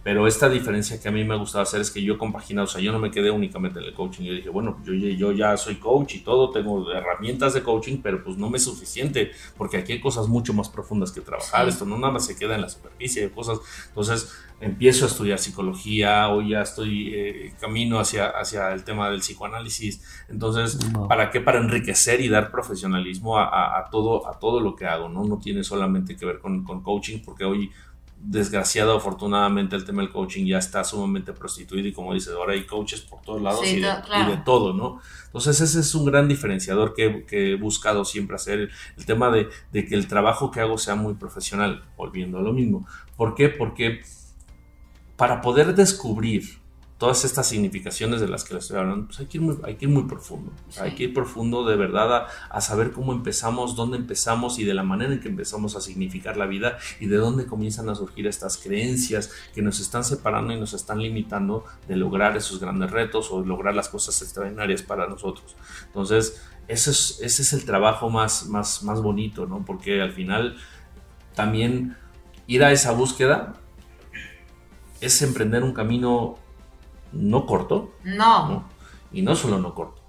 [0.10, 2.68] Pero esta diferencia que a mí me ha gustado hacer es que yo compaginado, o
[2.68, 4.24] sea, yo no me quedé únicamente en el coaching.
[4.24, 8.24] Yo dije, bueno, yo, yo ya soy coach y todo, tengo herramientas de coaching, pero
[8.24, 11.70] pues no me es suficiente, porque aquí hay cosas mucho más profundas que trabajar.
[11.70, 13.60] Esto no nada más se queda en la superficie de cosas.
[13.90, 19.20] Entonces, empiezo a estudiar psicología, o ya estoy eh, camino hacia, hacia el tema del
[19.20, 20.02] psicoanálisis.
[20.28, 21.40] Entonces, ¿para qué?
[21.40, 25.24] Para enriquecer y dar profesionalismo a, todo, a todo lo que hago, ¿no?
[25.24, 27.70] No tiene solamente que ver con, con coaching, porque hoy
[28.22, 32.66] desgraciado, afortunadamente, el tema del coaching ya está sumamente prostituido y como dices, ahora hay
[32.66, 35.00] coaches por todos lados y, de, todo, ¿no?
[35.26, 39.86] Entonces ese es un gran diferenciador que, he buscado siempre hacer, el tema de, de,
[39.86, 42.86] que el trabajo que hago sea muy profesional, volviendo a lo mismo.
[43.16, 43.50] ¿Por qué?
[43.50, 44.02] Porque
[45.16, 46.60] para poder descubrir
[47.00, 49.76] todas estas significaciones de las que les estoy hablando, pues hay que ir muy, hay
[49.76, 50.52] que ir muy profundo.
[50.82, 54.84] Hay que ir profundo de verdad a, saber cómo empezamos, dónde empezamos y de la
[54.84, 58.58] manera en que empezamos a significar la vida y de dónde comienzan a surgir estas
[58.58, 63.46] creencias que nos están separando y nos están limitando de lograr esos grandes retos o
[63.46, 65.56] lograr las cosas extraordinarias para nosotros.
[65.86, 69.64] Entonces, ese es, ese es el trabajo más, más, más bonito, ¿no?
[69.64, 70.58] Porque al final
[71.34, 71.96] también
[72.46, 73.54] ir a esa búsqueda
[75.00, 76.38] es emprender un camino
[77.12, 77.94] no corto.
[78.04, 78.66] No.
[79.12, 80.02] Y no solo no corto,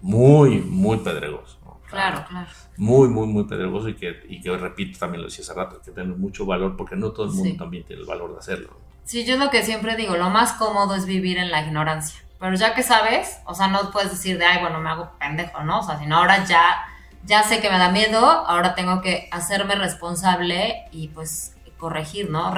[0.00, 1.58] muy, muy pedregoso.
[1.88, 2.48] Claro, claro.
[2.76, 5.90] Muy, muy, muy pedregoso y que, y que repito, también lo decía hace rato, que
[5.90, 8.76] tiene mucho valor porque no todo el mundo también tiene el valor de hacerlo.
[9.04, 12.20] Sí, yo es lo que siempre digo, lo más cómodo es vivir en la ignorancia.
[12.38, 15.62] pero ya que sabes, o sea, no puedes decir de, ay, bueno, me hago pendejo,
[15.64, 15.80] ¿no?
[15.80, 16.84] O sea, sino ahora ya,
[17.24, 22.52] ya sé que me da miedo, ahora tengo que hacerme responsable y pues corregir, ¿no?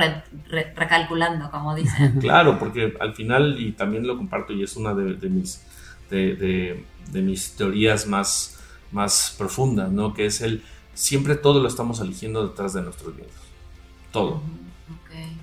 [0.75, 2.19] recalculando, como dicen.
[2.21, 5.63] Claro, porque al final, y también lo comparto, y es una de, mis,
[6.11, 8.59] de, mis teorías más,
[8.91, 10.15] más profundas, ¿no?
[10.15, 10.63] Que es el,
[10.95, 13.33] siempre todo lo estamos eligiendo detrás de nuestros miedos.
[14.11, 14.43] Todo.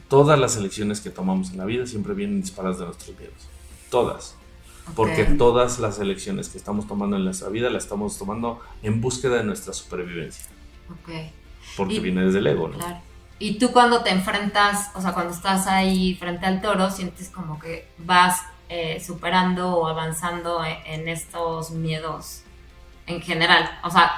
[0.10, 3.48] Todas las elecciones que tomamos en la vida siempre vienen disparadas de nuestros miedos.
[3.90, 4.36] Todas.
[4.96, 9.36] Porque todas las elecciones que estamos tomando en nuestra vida las estamos tomando en búsqueda
[9.36, 10.46] de nuestra supervivencia.
[11.76, 12.78] Porque viene desde el ego, ¿no?
[12.78, 13.02] Claro.
[13.40, 17.60] Y tú cuando te enfrentas, o sea, cuando estás ahí frente al toro, sientes como
[17.60, 22.42] que vas eh, superando o avanzando en, en, estos miedos
[23.06, 23.70] en general.
[23.84, 24.12] O sea,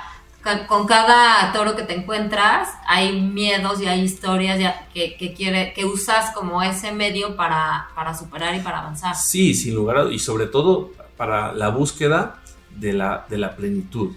[0.68, 5.86] con cada toro que te encuentras hay miedos y hay historias que, que, quiere, que
[5.86, 9.16] usas como ese medio para, para, superar y para avanzar.
[9.16, 12.40] Sí, sin lugar a y sobre todo para la búsqueda
[12.72, 14.16] de la, de la plenitud.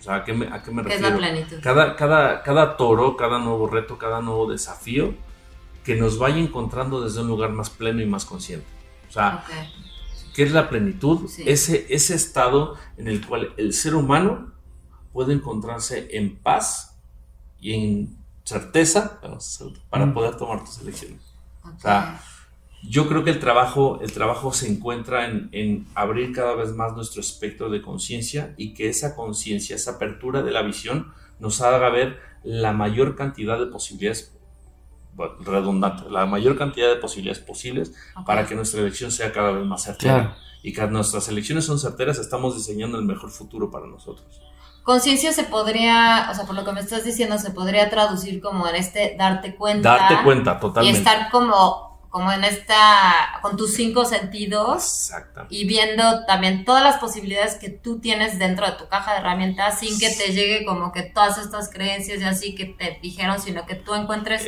[0.00, 1.06] O sea, ¿a qué me, a qué me refiero?
[1.06, 1.58] es la plenitud?
[1.62, 5.14] Cada, cada, cada toro, cada nuevo reto, cada nuevo desafío
[5.84, 8.66] que nos vaya encontrando desde un lugar más pleno y más consciente.
[9.08, 9.44] O sea,
[10.34, 11.28] ¿qué es la plenitud?
[11.44, 14.52] Ese, ese estado en el cual el ser humano
[15.12, 16.96] puede encontrarse en paz
[17.58, 19.20] y en certeza
[19.90, 20.14] para mm.
[20.14, 21.20] poder tomar tus elecciones.
[21.62, 22.20] O sea,
[22.82, 27.20] yo creo que el trabajo, el trabajo se encuentra en, abrir cada vez más nuestro
[27.20, 32.18] espectro de conciencia y que esa conciencia, esa apertura de la visión nos haga ver
[32.42, 34.36] la mayor cantidad de posibilidades
[35.40, 37.92] redundante, la mayor cantidad de posibilidades posibles
[38.24, 40.36] para que nuestra elección sea cada vez más certera.
[40.62, 44.42] Y que nuestras elecciones son certeras, estamos diseñando el mejor futuro para nosotros.
[44.82, 48.68] Conciencia se podría, o sea, por lo que me estás diciendo, se podría traducir como
[48.68, 49.96] en este darte cuenta.
[49.96, 50.98] Darte cuenta, totalmente.
[50.98, 55.12] Y estar como como en esta, con tus cinco sentidos
[55.48, 59.78] y viendo también todas las posibilidades que tú tienes dentro de tu caja de herramientas
[59.78, 63.64] sin que te llegue como que todas estas creencias y así que te dijeron, sino
[63.64, 64.42] que tú encuentres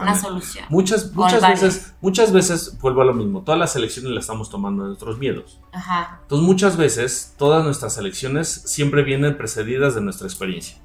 [0.00, 0.66] una solución.
[0.68, 4.82] Muchas, muchas veces, muchas veces, vuelvo a lo mismo, todas las elecciones las estamos tomando
[4.82, 5.60] de nuestros miedos.
[5.72, 6.18] Ajá.
[6.22, 10.76] Entonces muchas veces todas nuestras elecciones siempre vienen precedidas de nuestra experiencia.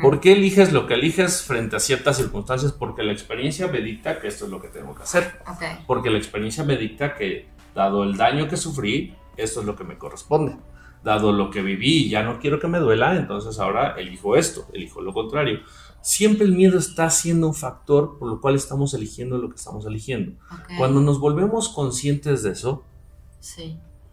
[0.00, 2.72] ¿Por qué eliges lo que eliges frente a ciertas circunstancias?
[2.72, 5.40] Porque la experiencia me dicta que esto es lo que tengo que hacer.
[5.86, 9.84] Porque la experiencia me dicta que, dado el daño que sufrí, esto es lo que
[9.84, 10.56] me corresponde.
[11.02, 14.68] Dado lo que viví y ya no quiero que me duela, entonces ahora elijo esto,
[14.72, 15.60] elijo lo contrario.
[16.00, 19.86] Siempre el miedo está siendo un factor por lo cual estamos eligiendo lo que estamos
[19.86, 20.32] eligiendo.
[20.76, 22.84] Cuando nos volvemos conscientes de eso,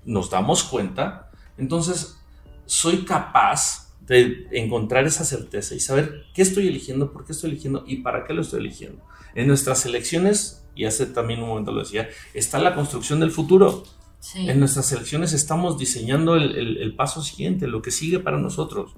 [0.05, 2.17] nos damos cuenta, entonces
[2.65, 7.97] soy capaz encontrar esa certeza y saber qué estoy eligiendo, por qué estoy eligiendo y
[7.97, 9.03] para qué lo estoy eligiendo.
[9.35, 13.83] En nuestras elecciones, y hace también un momento lo decía, está la construcción del futuro.
[14.35, 18.93] En nuestras elecciones estamos diseñando el, paso siguiente, lo que sigue para nosotros.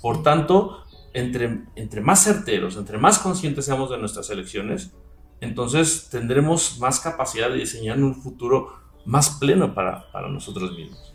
[0.00, 4.92] Por tanto, entre, entre más certeros, entre más conscientes seamos de nuestras elecciones,
[5.40, 11.14] entonces tendremos más capacidad de diseñar un futuro más pleno para, para nosotros mismos.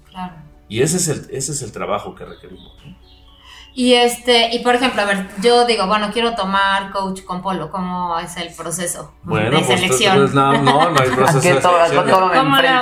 [0.70, 2.74] Y ese es el, ese es el trabajo que requerimos.
[3.74, 7.72] Y este, y por ejemplo, a ver, yo digo, bueno, quiero tomar coach con Polo,
[7.72, 10.18] ¿cómo es el proceso bueno, de pues, selección?
[10.18, 12.32] Pues, no, no, no hay proceso de selección.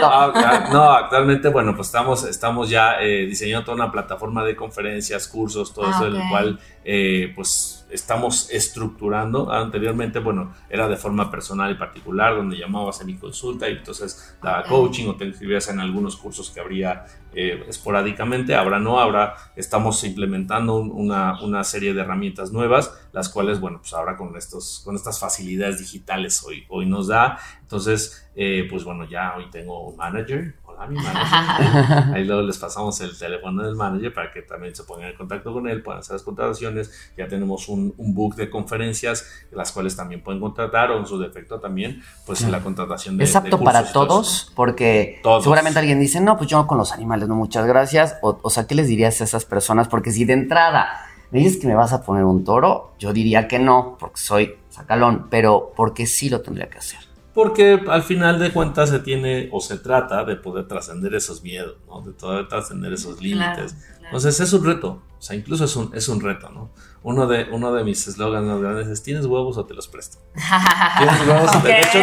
[0.03, 5.27] Ah, no, actualmente, bueno, pues estamos, estamos ya eh, diseñando toda una plataforma de conferencias,
[5.27, 9.51] cursos, todo ah, eso, el cual, eh, pues, estamos estructurando.
[9.51, 14.37] Anteriormente, bueno, era de forma personal y particular, donde llamabas a mi consulta y entonces
[14.41, 18.55] daba coaching o te inscribías en algunos cursos que habría eh, esporádicamente.
[18.55, 23.93] Ahora no, ahora estamos implementando una, una, serie de herramientas nuevas, las cuales, bueno, pues
[23.93, 27.37] ahora con, estos, con estas facilidades digitales hoy, hoy nos da.
[27.61, 32.13] Entonces, eh, pues bueno, ya hoy tengo un manager, a mi manager.
[32.15, 35.51] Ahí luego les pasamos el teléfono del manager para que también se pongan en contacto
[35.51, 37.11] con él, puedan hacer las contrataciones.
[37.17, 41.19] Ya tenemos un, un book de conferencias, las cuales también pueden contratar o en su
[41.19, 43.25] defecto también, pues en la contratación de.
[43.25, 44.51] ¿Es apto para todos?
[44.55, 48.17] Porque seguramente alguien dice, no, pues yo con los animales, no, muchas gracias.
[48.21, 49.87] O, o sea, ¿qué les dirías a esas personas?
[49.87, 53.47] Porque si de entrada me dices que me vas a poner un toro, yo diría
[53.47, 56.99] que no, porque soy sacalón, pero porque sí lo tendría que hacer.
[57.33, 61.77] Porque al final de cuentas se tiene o se trata de poder trascender esos miedos,
[61.87, 62.01] ¿no?
[62.01, 63.75] De poder trascender esos límites.
[64.03, 66.71] Entonces es un reto, o sea, incluso es un, es un reto, ¿no?
[67.01, 70.17] Uno de, uno de mis eslogans más grandes es, ¿tienes huevos o te los presto?
[70.97, 71.99] ¿Tienes huevos o te De hecho,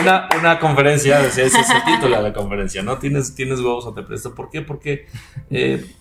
[0.00, 2.98] una, una, conferencia, decía, ese es el título de la conferencia, ¿no?
[2.98, 4.34] ¿Tienes, tienes huevos o te presto?
[4.34, 4.62] ¿Por qué?
[4.62, 5.06] Porque,
[5.50, 5.94] eh,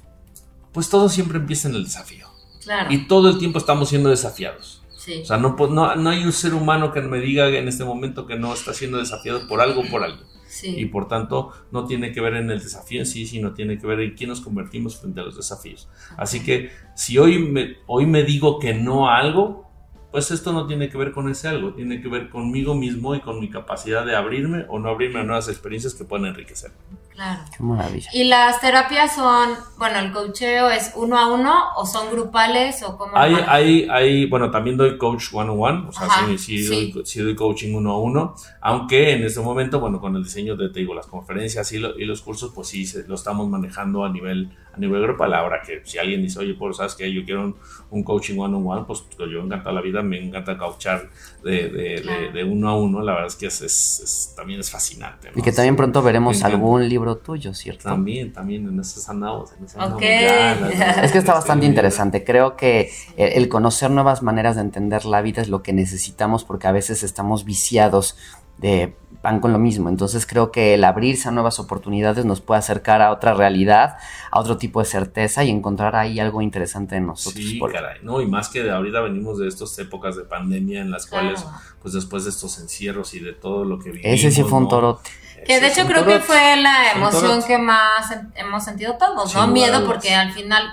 [0.71, 2.27] pues todo siempre empieza en el desafío.
[2.63, 2.91] Claro.
[2.91, 4.83] Y todo el tiempo estamos siendo desafiados.
[5.21, 8.27] O sea, no, no, no hay un ser humano que me diga en este momento
[8.27, 10.23] que no está siendo desafiado por algo o por algo.
[10.63, 13.87] Y por tanto, no tiene que ver en el desafío en sí, sino tiene que
[13.87, 15.89] ver en quién nos convertimos frente a los desafíos.
[16.17, 19.69] Así que si hoy me, hoy me digo que no a algo,
[20.11, 23.21] pues esto no tiene que ver con ese algo, tiene que ver conmigo mismo y
[23.21, 26.71] con mi capacidad de abrirme o no abrirme a nuevas experiencias que pueden enriquecer.
[27.19, 27.41] Claro.
[27.57, 28.09] Qué maravilla.
[28.13, 32.97] ¿Y las terapias son, bueno, el coacheo es uno a uno o son grupales o
[32.97, 33.11] cómo?
[33.17, 36.07] Hay, hay, hay, bueno, también doy coach one on one, o sea,
[36.37, 36.63] sí,
[37.03, 40.69] sí, Doy, coaching uno a uno, aunque en este momento, bueno, con el diseño de,
[40.69, 44.49] te digo, las conferencias y, y los cursos, pues sí, lo estamos manejando a nivel
[44.73, 45.33] a nivel grupal.
[45.33, 47.55] Ahora que si alguien dice, oye, por ¿sabes que Yo quiero
[47.89, 51.09] un, coaching one on one, pues yo encanta la vida, me encanta coachar
[51.43, 53.01] de, de, de, uno a uno.
[53.01, 55.31] La verdad es que es, es, también es fascinante.
[55.35, 57.83] Y que también pronto veremos algún libro tuyo, ¿cierto?
[57.83, 59.51] También, también en ese andamos.
[59.53, 59.65] En
[61.03, 62.23] es que está bastante interesante.
[62.23, 66.67] Creo que el conocer nuevas maneras de entender la vida es lo que necesitamos porque
[66.67, 68.15] a veces estamos viciados
[68.59, 69.89] de van con lo mismo.
[69.89, 73.97] Entonces creo que el abrirse a nuevas oportunidades nos puede acercar a otra realidad,
[74.31, 77.43] a otro tipo de certeza y encontrar ahí algo interesante en nosotros.
[77.43, 80.91] Sí, caray, no, y más que de ahorita venimos de estas épocas de pandemia en
[80.91, 81.45] las cuales,
[81.81, 84.11] pues después de estos encierros y de todo lo que vivimos.
[84.11, 85.09] Ese sí fue un torote.
[85.45, 89.47] Que de hecho creo que fue la emoción que más hemos sentido todos, ¿no?
[89.47, 90.63] Miedo porque al final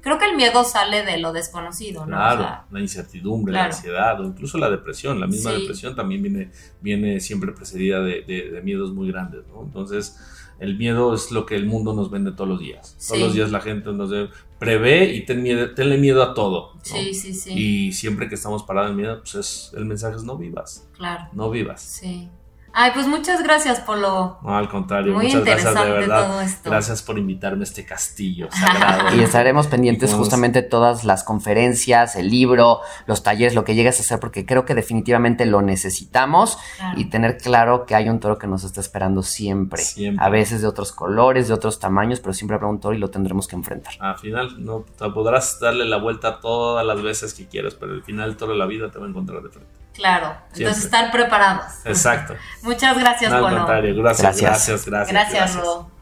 [0.00, 2.16] creo que el miedo sale de lo desconocido, ¿no?
[2.16, 5.18] Claro, la incertidumbre, la ansiedad o incluso la depresión.
[5.18, 6.50] La misma depresión también viene,
[6.80, 9.62] viene siempre precedida de, miedos muy grandes, ¿no?
[9.62, 10.18] Entonces,
[10.60, 12.96] el miedo es lo que el mundo nos vende todos los días.
[13.08, 14.10] Todos los días la gente nos
[14.58, 16.72] prevé y ten miedo, tenle miedo a todo.
[16.82, 17.52] Sí, sí, sí.
[17.52, 20.88] Y siempre que estamos parados en miedo, pues es, el mensaje es no vivas.
[20.96, 21.28] Claro.
[21.32, 21.82] No vivas.
[21.82, 22.28] Sí.
[22.76, 24.38] Ay, pues muchas gracias, Polo.
[24.42, 26.44] No, al contrario, muchas gracias de verdad.
[26.64, 29.14] Gracias por invitarme a este castillo sagrado.
[29.16, 34.02] y estaremos pendientes justamente todas las conferencias, el libro, los talleres, lo que llegues a
[34.02, 36.58] hacer, porque creo que definitivamente lo necesitamos
[36.96, 39.80] y tener claro que hay un toro que nos está esperando siempre.
[39.80, 40.24] siempre.
[40.24, 43.08] A veces de otros colores, de otros tamaños, pero siempre habrá un toro y lo
[43.08, 43.94] tendremos que enfrentar.
[44.00, 48.30] Al final, no podrás darle la vuelta todas las veces que quieras, pero al final
[48.30, 49.83] el toro de la vida te va a encontrar de frente.
[49.94, 51.72] Claro, entonces estar preparados.
[51.84, 52.34] Exacto.
[52.62, 55.12] Muchas gracias, no, Al contrario, gracias, gracias, gracias.
[55.12, 55.93] Gracias, gracias.